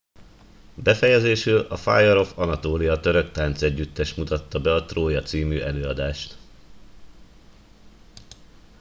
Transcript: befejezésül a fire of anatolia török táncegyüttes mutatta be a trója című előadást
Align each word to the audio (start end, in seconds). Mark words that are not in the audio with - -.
befejezésül 0.75 1.59
a 1.59 1.75
fire 1.77 2.15
of 2.19 2.37
anatolia 2.37 2.99
török 2.99 3.31
táncegyüttes 3.31 4.13
mutatta 4.13 4.59
be 4.59 4.73
a 4.73 4.85
trója 4.85 5.21
című 5.23 5.59
előadást 5.59 6.37